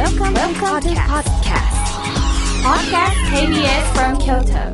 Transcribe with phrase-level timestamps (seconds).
[0.00, 1.76] Welcome, Welcome to podcast.
[2.64, 4.72] Podcast KBS from Kyoto.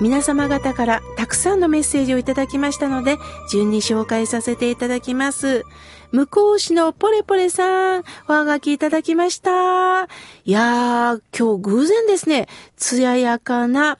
[0.00, 3.18] 皆様方からたくさんのメッセージをいただきましたので、
[3.52, 5.62] 順に紹介させていただきます。
[6.10, 10.02] 向こう市のポレポレさん、おはがきいただきました。
[10.44, 13.98] いやー、今日偶然ですね、艶やかな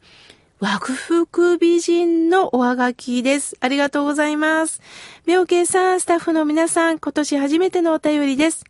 [0.65, 3.55] 和服美人のおはがきです。
[3.61, 4.81] ありがとうございます。
[5.27, 8.65] 妙慶さん、スタッフの皆さん、今年初めてのお便りです。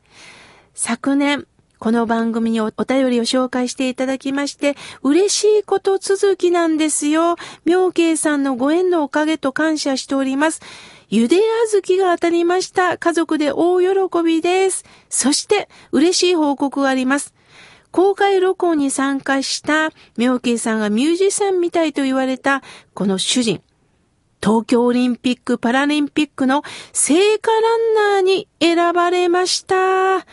[0.74, 1.46] 昨年、
[1.78, 7.36] この番組にお便りを紹介していただきまして、嬉しいこと続きなんですよ。
[7.64, 10.62] 妙慶さんのご縁のおかげと感謝しております。
[11.10, 12.98] ゆであずきが当たりました。
[12.98, 14.84] 家族で大喜びです。
[15.08, 17.34] そして、嬉しい報告があります。
[17.94, 22.60] 公開録音に参加した妙慶さんがミュージシャンみたいと言われた
[22.92, 23.62] この主人。
[24.42, 30.26] 東京オリンピック・パラリンピックの聖火ランナーに選ばれました。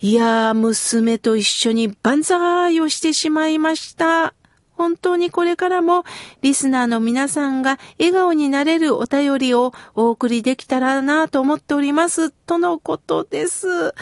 [0.00, 4.32] いやー、娘と一緒に万歳をしてしまいました。
[4.72, 6.04] 本当にこれからも
[6.40, 12.30] リスナーの皆さんが笑顔になれるお便りをお送りできたらなと思っております。
[12.30, 13.92] とのことです。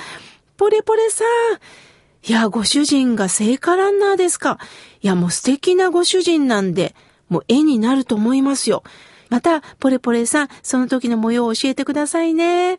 [0.56, 1.26] ポレポレさん。
[2.26, 4.58] いや、ご主人が聖火ランナーですか。
[5.02, 6.94] いや、もう素敵なご主人なんで、
[7.28, 8.82] もう絵になると思いますよ。
[9.34, 12.74] また、ポレポレさん、その時の模様を教えてくださいね。
[12.74, 12.78] わ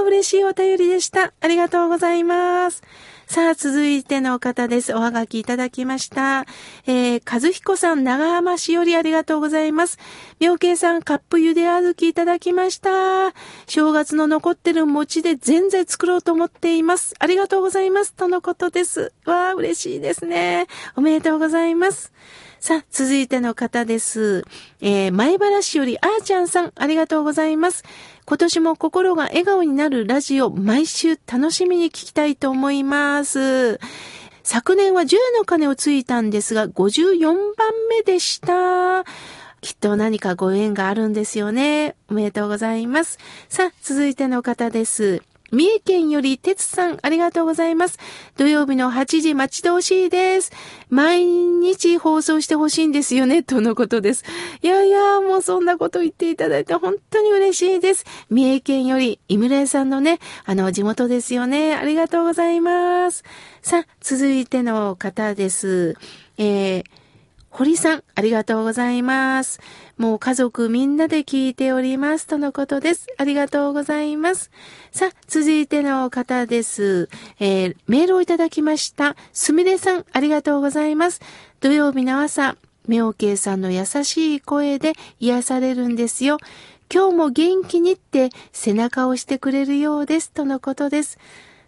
[0.00, 1.32] あ、嬉しいお便りでした。
[1.40, 2.82] ありがとうございます。
[3.28, 4.92] さあ、続いての方です。
[4.92, 6.46] おはがきいただきました。
[6.88, 10.00] えー、和彦さん、長浜市よりありがとうございます。
[10.40, 13.32] 妙慶さん、カップ茹であずきいただきました。
[13.68, 17.14] 正月の残ってる餅で全然作ろうと思っています。
[17.20, 18.14] ありがとうございます。
[18.14, 19.12] とのことです。
[19.26, 20.66] わあ、嬉しいですね。
[20.96, 22.12] おめでとうございます。
[22.64, 24.42] さあ、続いての方です。
[24.80, 27.84] えー、前原市よりあーちゃんさん、ありがとうございます。
[28.24, 33.78] 今年も心が笑顔になるラジオ、毎週楽しみに聞きたいと思います。
[34.44, 37.36] 昨年は10の鐘をついたんですが、54番
[37.90, 39.04] 目でした。
[39.60, 41.96] きっと何かご縁があるんですよね。
[42.08, 43.18] おめでとうございます。
[43.50, 45.20] さあ、続いての方です。
[45.54, 47.98] 三重県より鉄さん、ありがとうございます。
[48.36, 50.52] 土曜日の8時待ち遠しいです。
[50.90, 54.24] 毎日放送してほしいんですよね、とのことです。
[54.62, 58.04] いやいや、もうそんなこと言っていただいて本当に嬉しいです。
[58.30, 61.74] 三重県より、井村屋さんのね、あの、地元ですよね。
[61.74, 63.22] ありがとうございます。
[63.62, 65.96] さあ、続いての方です。
[66.36, 66.84] えー
[67.54, 69.60] 堀さん、ありがとうございます。
[69.96, 72.26] もう家族みんなで聞いております。
[72.26, 73.06] とのことです。
[73.16, 74.50] ありがとうございます。
[74.90, 77.08] さあ、続いての方です。
[77.38, 79.14] えー、メールをいただきました。
[79.32, 81.20] すみれさん、ありがとうございます。
[81.60, 82.56] 土曜日の朝、
[82.88, 86.38] 妙慶さんの優しい声で癒されるんですよ。
[86.92, 90.30] 今日も元気にって背中を押してくれるようです。
[90.32, 91.18] とのことです。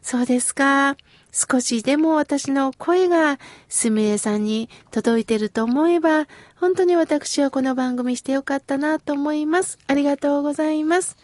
[0.03, 0.97] そうですか。
[1.33, 3.39] 少しでも私の声が
[3.69, 6.27] すみれさんに届いてると思えば、
[6.57, 9.79] 本当に私はこの番組してよかったなと思います。
[9.87, 11.17] ありがとうございます。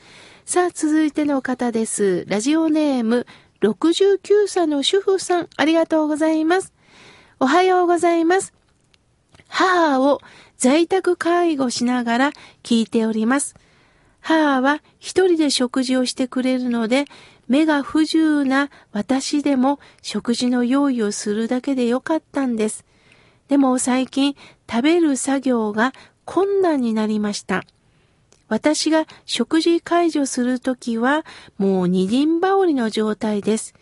[0.44, 2.24] さあ、続いての方です。
[2.28, 3.26] ラジオネーム、
[3.62, 6.72] 69歳の主婦さん、ありがとうございます。
[7.40, 8.52] おはようございます。
[9.48, 10.20] 母を
[10.56, 12.32] 在宅介護しながら
[12.62, 13.54] 聞いております。
[14.20, 17.04] 母は一人で食事をしてくれるので、
[17.48, 22.84] 目が不自由な私でも食事の用意をするだけでよかったんです。
[23.48, 24.36] でも最近
[24.70, 25.92] 食べる作業が
[26.24, 27.64] 困難になりました。
[28.48, 31.24] 私が食事解除するときは
[31.56, 33.74] もう二輪羽織の状態です。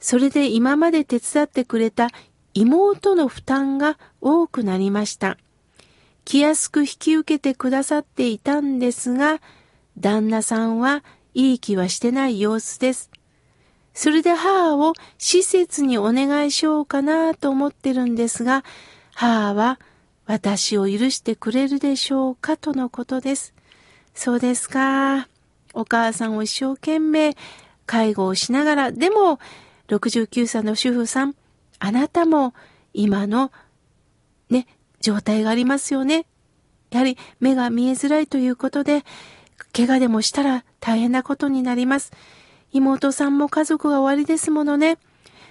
[0.00, 2.08] それで今まで手伝ってくれた
[2.52, 5.38] 妹の負担が多くなりました。
[6.24, 9.40] 気安く引き受けてくださっていたんですが、
[9.98, 11.04] 旦那さんは
[11.34, 13.10] いい気はしてない様子です。
[13.92, 18.64] それで母を施設にお願いしようかなと思ってるんですが、
[19.14, 19.78] 母は
[20.26, 23.54] 私を許してくれるでしょうかとのことです。
[24.14, 25.28] そうですか。
[25.74, 27.36] お母さんを一生懸命
[27.86, 29.38] 介護をしながら、でも
[29.88, 31.34] 69歳の主婦さん、
[31.78, 32.54] あなたも
[32.92, 33.52] 今の
[34.50, 34.66] ね、
[35.00, 36.26] 状態がありますよね。
[36.90, 39.04] やはり目が見えづらいということで、
[39.72, 42.12] 怪我でもしたら大変なことになります。
[42.72, 44.98] 妹さんも家族が終わりですものね。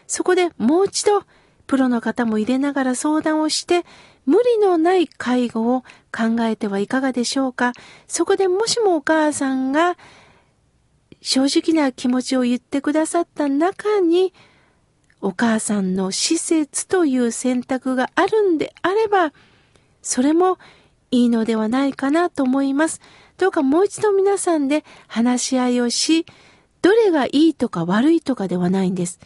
[0.07, 1.23] そこでもう一度、
[1.67, 3.85] プロの方も入れながら相談をして、
[4.25, 7.73] 無理のない介護を考えてはいかがでしょうか。
[8.07, 9.97] そこでもしもお母さんが
[11.21, 14.33] 正直な気持ちを言ってくださった中に、
[15.21, 19.31] お母さんの施設という選択があるんであれば、
[20.01, 20.59] それも
[21.11, 22.99] いいのではないかなと思います。
[23.37, 26.25] どうかもう一度皆さんで話し合いをし、
[26.81, 29.19] どれがいいとか悪いとかではないんです。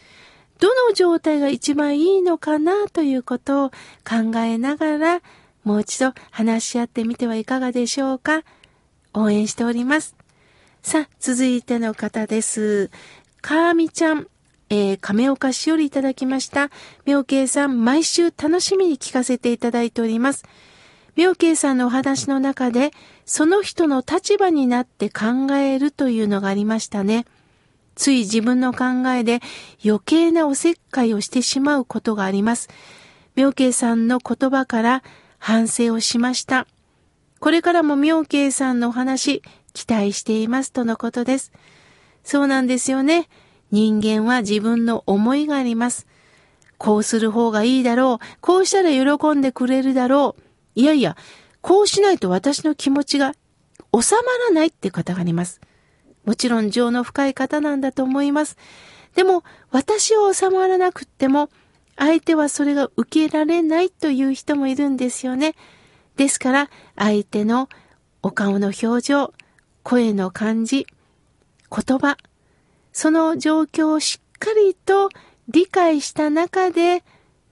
[0.58, 3.70] どの状態が一番いいのかなということを
[4.08, 5.20] 考えながら、
[5.64, 8.42] もう一度話し合ってみてはいかがでしょうか。
[9.14, 10.16] 応援しております。
[10.82, 12.90] さあ、続いての方です。
[13.40, 14.28] かーみちゃん。
[14.70, 16.70] えー、亀岡しおりいただきました。
[17.06, 20.44] 妙慶さん、毎週楽しみに聞かせていただいております。
[21.18, 22.92] 妙慶さんのお話の中で、
[23.26, 27.24] その人の立場になって考えるというのがありましたね。
[27.96, 29.40] つい自分の考えで
[29.84, 32.68] 余計なおせっかいをしてしまうことがあります。
[33.34, 35.02] 妙慶さんの言葉から
[35.38, 36.68] 反省をしました。
[37.40, 39.42] これからも妙慶さんのお話、
[39.72, 41.50] 期待していますとのことです。
[42.22, 43.28] そうなんですよね。
[43.72, 46.06] 人間は自分の思いがあります。
[46.76, 48.24] こうする方がいいだろう。
[48.40, 50.47] こうしたら喜んでくれるだろう。
[50.78, 51.16] いやいや、
[51.60, 53.32] こうしないと私の気持ちが
[53.92, 55.60] 収まらないって方があります。
[56.24, 58.56] もちろん情の深い方なんだと思います。
[59.16, 59.42] でも、
[59.72, 61.50] 私は収まらなくっても、
[61.96, 65.56] 相手はそれが受けられないという人もいるんですよね。
[66.14, 67.68] ですから、相手の
[68.22, 69.34] お顔の表情、
[69.82, 70.86] 声の感じ、
[71.72, 72.18] 言葉、
[72.92, 75.08] その状況をしっかりと
[75.48, 77.02] 理解した中で、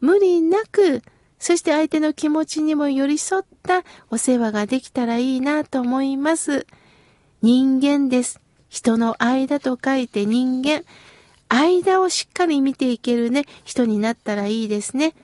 [0.00, 1.02] 無理なく、
[1.38, 6.67] そして相手の気持ちにも寄り添ったお世話ができたらいいなと思います。
[7.43, 8.41] 人間です。
[8.69, 10.83] 人の間と書いて人間。
[11.49, 15.15] 間をしっかり見ていけるね、人になったらいいですね。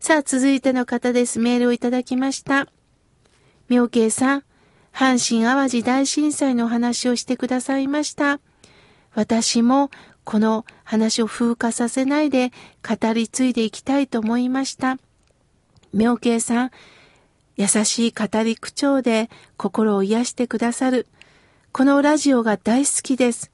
[0.00, 1.38] さあ、続いての方です。
[1.38, 2.68] メールをいただきました。
[3.68, 4.44] 妙慶さん、
[4.92, 8.40] 阪神淡路大震災の話をしてくださいました。
[9.14, 9.90] 私も
[10.24, 12.52] この話を風化させないで
[12.86, 14.98] 語り継いでいきたいと思いました。
[15.92, 16.70] 妙慶さん、
[17.56, 21.06] 優しい語り口調で心を癒してくださる。
[21.72, 23.50] このラジオが大好きです。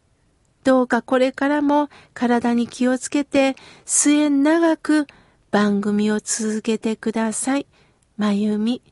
[0.64, 5.06] どうかこれからも体に気をつけて末長く
[5.50, 7.66] 番組を続けてください。
[8.16, 8.82] まゆみ。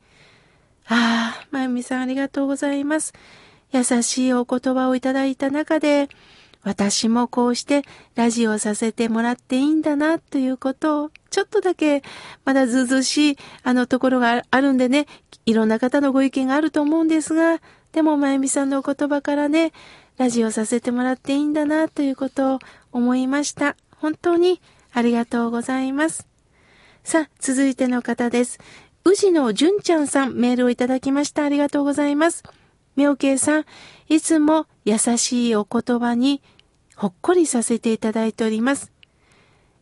[0.87, 3.13] ああ、まゆみさんありがとうございます。
[3.71, 6.09] 優しいお言葉をいただいた中で、
[6.63, 7.83] 私もこうして
[8.15, 12.03] ラジオさせてもらっていいんだなということを、ちょっとだけ
[12.45, 15.07] まだずうずしいあのところがあるんでね、
[15.45, 17.61] いろんな方のご意見があると思うんですが、
[17.91, 19.73] でもまゆみさんのお言葉からね、
[20.17, 22.59] ラジオさせてもらっていいんだなということを
[22.91, 23.75] 思いました。
[23.97, 24.61] 本当に
[24.93, 26.27] ありがとうございます。
[27.03, 28.59] さあ、続いての方です。
[29.03, 31.43] 宇治の純ちゃんさん、メールをいただきました。
[31.43, 32.43] ありがとうございます。
[32.95, 33.65] 妙慶さん、
[34.11, 36.41] いつも優しいお言葉に
[36.97, 38.91] ほっこりさせていただいております。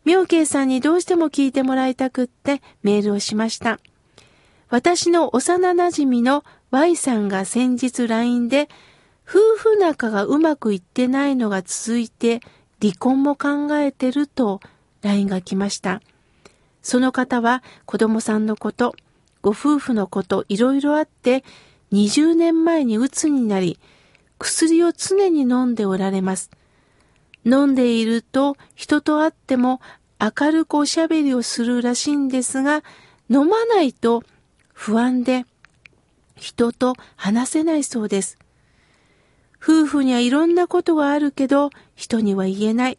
[0.05, 3.79] 妙慶さんにどうしても聞いてもらいたくってメールをしました。
[4.69, 8.69] 私の幼馴染の Y さんが先日 LINE で
[9.27, 12.41] 夫婦仲がうまくいってないのが続いて
[12.79, 14.59] 離婚も考えてると
[15.01, 16.03] LINE が来ました。
[16.83, 18.93] その方は子供さんのこと、
[19.41, 21.43] ご夫婦のこといろいろあって
[21.93, 23.79] 20年前に鬱になり、
[24.39, 26.49] 薬を常に飲んでおられます。
[27.45, 29.79] 飲んでいると人と会っても
[30.19, 32.83] 明るくおしゃべりをするらしいんですが、
[33.29, 34.23] 飲まないと
[34.73, 35.45] 不安で
[36.35, 38.37] 人と話せないそうです。
[39.61, 42.97] 夫婦にはいろんなことがあるけど人には言えない。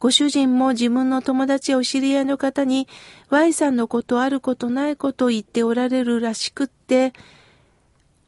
[0.00, 2.86] ご主人も自分の友達やお知り合いの方に
[3.30, 7.12] Y さんのことあることないことを言っておられるらしくって、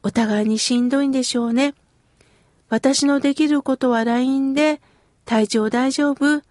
[0.03, 1.73] お互いにしんどいんでしょうね。
[2.71, 4.79] 私のできることは LINE で、
[5.25, 6.41] 体調大丈夫？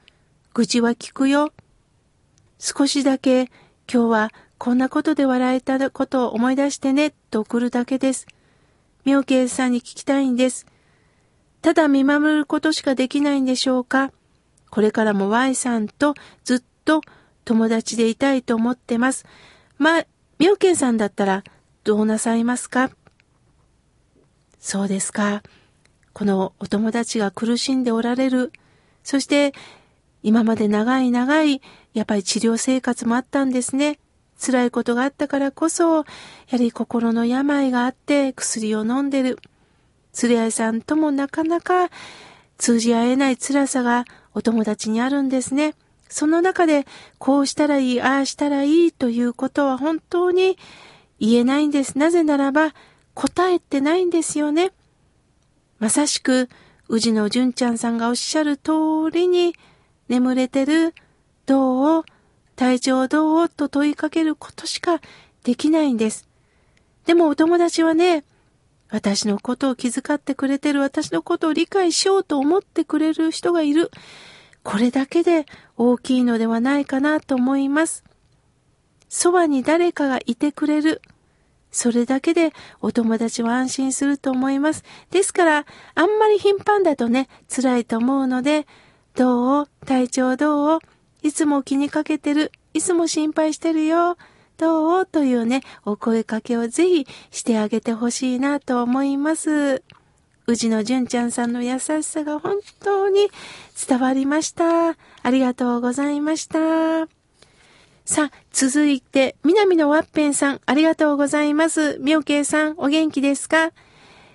[0.53, 1.51] 愚痴は聞くよ？
[2.59, 3.45] 少しだけ
[3.91, 8.27] 今日はこんなことで笑えたことを思い出してねと送るだけです。
[9.07, 10.67] 妙慶さんに聞きたいんです。
[11.63, 14.13] ただ見守ることしかできないんでしょうか？
[14.71, 16.13] これからも Y さんと
[16.45, 17.01] ずっと
[17.47, 19.25] 友達でいたいと思ってます。
[19.79, 20.07] まあ、
[20.39, 21.45] 妙慶さんだったら
[21.83, 22.91] どうなさいますか？
[24.59, 25.43] そうですか。
[26.13, 28.53] このお友達が苦しんでおられる。
[29.03, 29.53] そして、
[30.23, 31.63] 今まで長い長い、
[31.95, 33.99] やっぱり治療生活もあったんですね。
[34.41, 36.05] 辛いことがあったからこそ、やは
[36.57, 39.39] り心の病があって薬を飲んでる。
[40.13, 41.89] 釣り合いさんともなかなか
[42.59, 45.75] 通じ合えない辛さがお友達にあるんですね。
[46.09, 46.87] その中で、
[47.19, 50.59] こうしたらいい、ああしたらいいということは本当に
[51.21, 51.97] 言えないんです。
[51.99, 52.75] なぜならば、
[53.15, 54.73] 答えてないんですよね。
[55.81, 56.49] まさしく、
[56.89, 58.73] 宇治の純ちゃんさんがおっしゃる通
[59.11, 59.55] りに、
[60.09, 60.95] 眠れてる、
[61.47, 62.05] どう
[62.55, 65.01] 体調どうと問いかけることしか
[65.43, 66.29] できないんです。
[67.07, 68.25] でもお友達はね、
[68.91, 73.91] 私のことを気遣ってくれてる、私のことを理解しようと思ってくれる人がいる。
[74.63, 75.47] これだけで
[75.79, 78.05] 大きいのではないかなと思います。
[79.09, 81.01] そばに誰かがいてくれる。
[81.71, 84.85] それだけでお友達は安心すると思います。
[85.11, 88.67] ですから、あんまり頻繁だとね、辛いと思うので、
[89.15, 89.69] どう？
[89.87, 90.79] 体調どう？
[91.23, 92.53] いつも気にかけてる？
[92.75, 94.17] いつも心配してるよ？
[94.57, 95.07] どう？
[95.07, 99.83] というね、お声かけをぜひしてあげてほしいなと思います。
[100.47, 103.29] 宇治の純ちゃんさんの優しさが本当に
[103.89, 104.91] 伝わりました。
[104.91, 104.97] あ
[105.31, 107.20] りがとうございました。
[108.11, 111.97] さあ、続いて、南のワッペンさん、ありがとうございます。
[112.01, 113.71] みょけいさん、お元気ですか？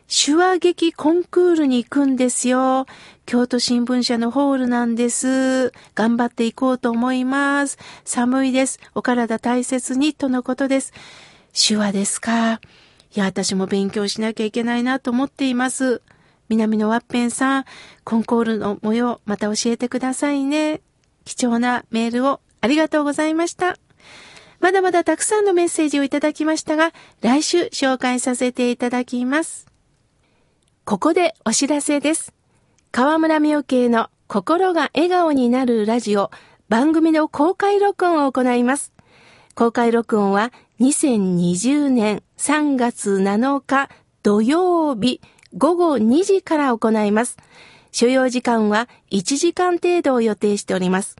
[0.07, 2.85] 手話劇コンクールに行くんですよ。
[3.25, 5.73] 京都新聞社のホールなんです。
[5.93, 7.77] 頑張っていこうと思います。
[8.05, 8.79] 寒いです。
[8.93, 10.93] お体大切に、とのことです。
[11.51, 12.53] 手話ですか？
[12.53, 16.01] いや、私も勉強しなきゃいけないなと思っています。
[16.47, 17.65] 南のワッペンさん、
[18.05, 20.79] コンコールの模様、また教えてくださいね。
[21.25, 23.77] 貴重なメールをありがとうございました。
[24.59, 29.67] まだまだたくさんのメッセージをいただきましたが、来週紹介させていただきます。
[30.85, 32.33] ここでお知らせです。
[32.91, 36.31] 河村明慶の心が笑顔になるラジオ
[36.69, 38.93] 番組の公開録音を行います。
[39.53, 43.89] 公開録音は2020年3月7日
[44.23, 45.21] 土曜日
[45.57, 47.37] 午後2時から行います。
[47.91, 51.15] 所要時間は1時間程度を予定しております。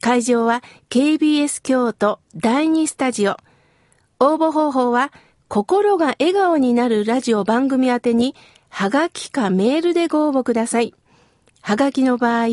[0.00, 3.36] 会場は KBS 京都第2スタジオ。
[4.18, 5.12] 応募方法は、
[5.48, 8.34] 心が笑顔になるラジオ番組宛てに、
[8.70, 10.94] はがきかメールでご応募ください。
[11.60, 12.46] はがきの場合、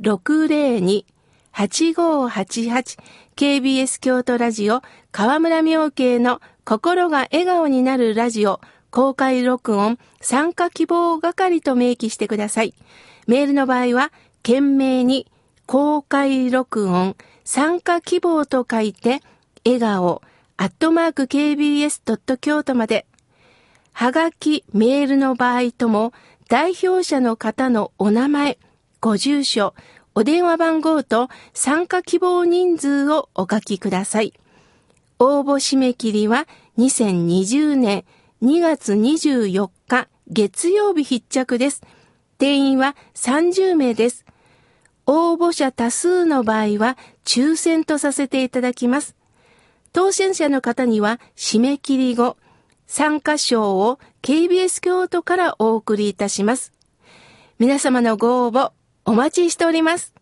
[0.00, 2.98] 602-8588
[3.36, 4.80] KBS 京都ラジオ
[5.12, 12.72] 河村明慶の心が笑顔になるラジオ公開録音参加希望係と明記してください。
[13.26, 14.10] メールの場合は、
[14.42, 15.26] 懸命に
[15.66, 19.20] 公開録音、参加希望と書いて、
[19.64, 20.22] 笑顔、
[20.56, 22.38] アットマーク kbs.
[22.38, 23.06] 京都まで。
[23.92, 26.12] はがき、メールの場合とも、
[26.48, 28.58] 代表者の方のお名前、
[29.00, 29.74] ご住所、
[30.14, 34.32] お電話番号と参加希望人数をお書きください。
[35.18, 36.46] 応募締め切りは
[36.78, 38.04] 2020年
[38.42, 41.82] 2月24日月曜日必着です。
[42.38, 44.24] 定員は30名です。
[45.06, 49.14] 応募者多数の場合は抽選とさせていただきます。
[49.92, 52.36] 当選者の方には締め切り後、
[52.86, 56.72] 参加賞を KBS 京都からお送りいたします。
[57.58, 58.72] 皆様のご応募
[59.04, 60.15] お待ちしております。